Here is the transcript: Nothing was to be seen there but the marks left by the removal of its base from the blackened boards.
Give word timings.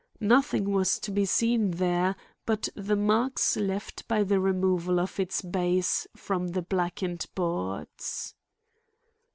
Nothing 0.19 0.71
was 0.71 0.97
to 0.97 1.11
be 1.11 1.25
seen 1.25 1.69
there 1.69 2.15
but 2.47 2.69
the 2.73 2.95
marks 2.95 3.55
left 3.55 4.07
by 4.07 4.23
the 4.23 4.39
removal 4.39 4.99
of 4.99 5.19
its 5.19 5.43
base 5.43 6.07
from 6.15 6.47
the 6.47 6.63
blackened 6.63 7.27
boards. 7.35 8.33